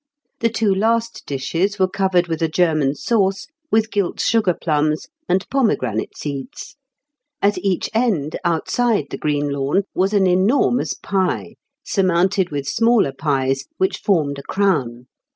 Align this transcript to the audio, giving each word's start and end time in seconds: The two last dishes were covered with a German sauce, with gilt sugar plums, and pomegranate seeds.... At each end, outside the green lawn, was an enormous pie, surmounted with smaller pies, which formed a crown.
The 0.39 0.49
two 0.49 0.73
last 0.73 1.27
dishes 1.27 1.77
were 1.77 1.87
covered 1.87 2.25
with 2.27 2.41
a 2.41 2.47
German 2.47 2.95
sauce, 2.95 3.45
with 3.69 3.91
gilt 3.91 4.19
sugar 4.19 4.55
plums, 4.59 5.07
and 5.29 5.47
pomegranate 5.51 6.17
seeds.... 6.17 6.75
At 7.39 7.59
each 7.59 7.87
end, 7.93 8.39
outside 8.43 9.09
the 9.11 9.19
green 9.19 9.49
lawn, 9.51 9.83
was 9.93 10.13
an 10.13 10.25
enormous 10.25 10.95
pie, 10.95 11.53
surmounted 11.85 12.49
with 12.49 12.67
smaller 12.67 13.11
pies, 13.11 13.65
which 13.77 13.99
formed 13.99 14.39
a 14.39 14.41
crown. 14.41 15.05